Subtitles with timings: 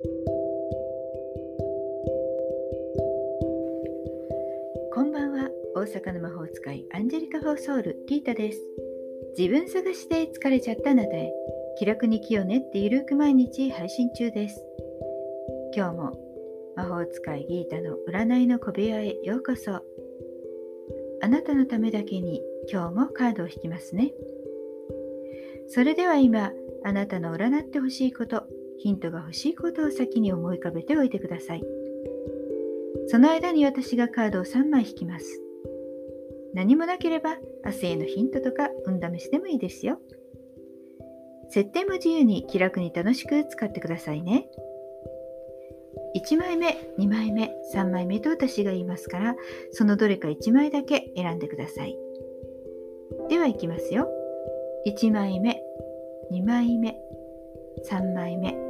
[0.00, 0.06] こ
[5.02, 5.50] んばんは。
[5.74, 8.64] 大阪の魔法使いアンジェリカ・フォーソウルギータです。
[9.36, 11.32] 自分探しで疲れちゃったあなたへ
[11.80, 14.64] 気楽に気を練ってゆるく毎日配信中です。
[15.74, 16.16] 今日も
[16.76, 19.82] 魔法使いギータの占いの小部屋へようこそ。
[21.22, 22.40] あなたのためだけに
[22.72, 24.12] 今日もカードを引きますね。
[25.66, 26.52] それでは今
[26.84, 28.44] あなたの占ってほしいこと
[28.78, 31.64] ヒントが欲しいことを先に思い浮かべておいてください。
[33.08, 35.42] その間に私がカードを3枚引きます。
[36.54, 40.00] 何もなければ明日へのヒントとか運試しでもいいですよ。
[41.50, 44.48] 設定も自由に気楽に楽しく使ってくださいね。
[46.16, 49.36] 1枚目2枚目3枚目と私が言いますから
[49.72, 51.96] そのどれか1枚だけ選んでください。
[53.28, 54.08] ではいきますよ。
[54.86, 55.62] 1枚目
[56.32, 56.96] 2枚目
[57.90, 58.67] 3枚目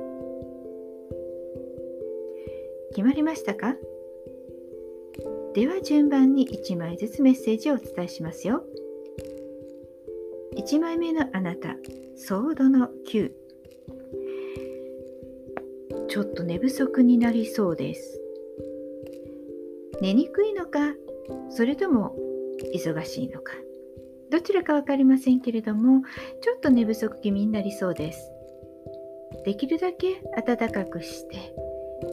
[2.91, 3.77] 決まりましたか？
[5.55, 8.63] では順番に1枚ずつメッセージをお伝えしますよ。
[10.57, 11.77] 1枚目のあなた
[12.17, 13.31] ソードの9
[16.09, 18.21] ちょっと寝不足になりそうです。
[20.01, 20.95] 寝にくいのか
[21.51, 22.15] それとも
[22.75, 23.55] 忙しいのか。
[24.31, 26.03] どちらか分かりませんけれども
[26.43, 28.31] ちょっと寝不足気味になりそうです。
[29.45, 31.55] できるだけ暖かくして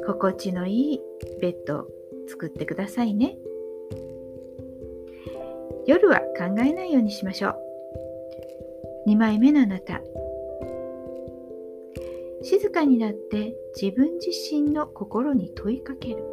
[0.06, 1.02] 心地のいい
[1.42, 1.88] ベッドを
[2.28, 3.38] 作ってくださいね。
[5.88, 9.10] 夜は考えないようにしましょう。
[9.10, 10.02] 2枚目のあなた。
[12.42, 16.24] 静かになって自分自身の心に問いかける。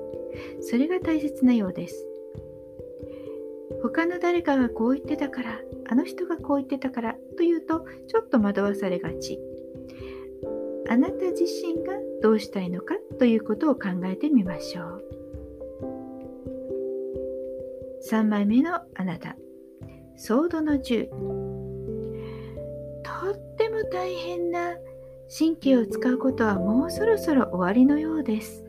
[0.61, 2.07] それが大切なようです。
[3.83, 9.39] 他の誰かがこう言ってたからあの人がこう言ってたからというとちょっと惑わされがち。
[10.93, 15.05] あなた自身がどうしたいのかということを考えてみましょう。
[18.11, 19.37] 3枚目のあなた。
[20.17, 21.17] ソードの10と
[23.31, 24.75] っても大変な
[25.35, 28.63] 神経を使うことはもうそろそろ終わりのようです。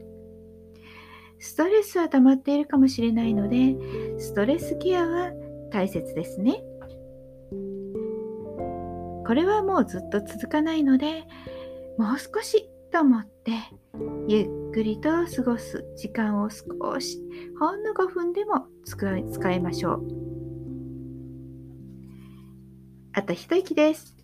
[1.40, 3.76] ストレスは溜まっているかもしれないので
[4.18, 5.34] ストレスケアは
[5.72, 6.64] 大切ですね。
[9.28, 11.26] これはもうずっと続かないので
[11.98, 13.52] もう少しと思って
[14.28, 17.20] ゆっくりと過ごす時間を少し
[17.60, 20.08] ほんの5分でも使いましょう。
[23.14, 24.16] あと一息です。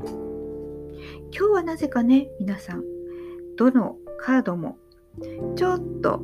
[0.00, 2.84] 今日はなぜかね皆さん
[3.56, 4.76] どのカードも
[5.56, 6.22] ちょっと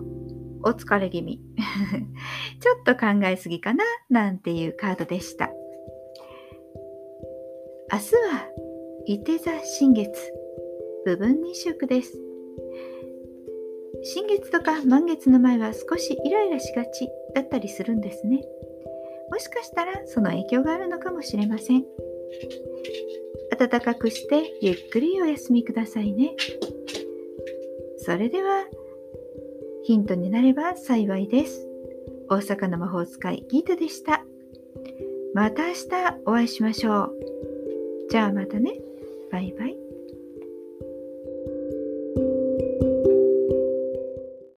[0.62, 1.41] お疲れ気味
[2.60, 5.50] ちょっと考えすぎかななんていうカードでした。
[7.93, 8.49] 明日は
[9.06, 10.40] 伊手座新月。
[11.05, 12.19] 部分日食です
[14.03, 18.43] 新月とか満月の前は少しイライラしがちだったりするんですね
[19.31, 21.84] もしかしたらその影響があるのかもしれません
[23.59, 26.34] 暖かくしてゆっくりお休みくださいね
[27.99, 28.65] それでは
[29.91, 31.66] ヒントになれば幸いです。
[32.28, 34.25] 大阪の魔法使いギータでした。
[35.34, 35.81] また明日
[36.27, 37.15] お会いしましょう。
[38.10, 38.75] じゃあまたね。
[39.33, 39.90] バイバイ。